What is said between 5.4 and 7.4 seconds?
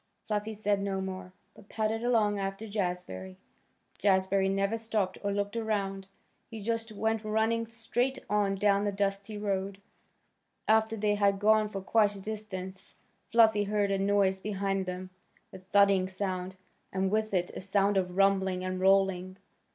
around. He just went